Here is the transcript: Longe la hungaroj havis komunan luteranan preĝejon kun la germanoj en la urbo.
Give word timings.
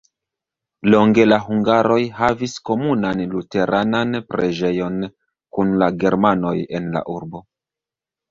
Longe 0.93 1.25
la 1.27 1.37
hungaroj 1.47 1.97
havis 2.19 2.55
komunan 2.69 3.21
luteranan 3.33 4.17
preĝejon 4.33 4.97
kun 5.57 5.75
la 5.83 5.91
germanoj 6.05 6.55
en 6.81 6.89
la 6.97 7.05
urbo. 7.17 7.43